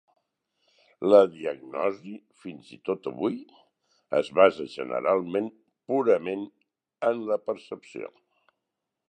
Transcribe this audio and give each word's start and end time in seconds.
La 1.13 1.17
diagnosi, 1.33 2.13
fins 2.45 2.71
i 2.77 2.79
tot 2.89 3.09
avui, 3.11 3.37
es 4.21 4.33
basa 4.41 4.67
generalment 4.77 5.51
purament 5.93 6.49
en 7.13 7.23
la 7.31 7.39
percepció. 7.53 8.13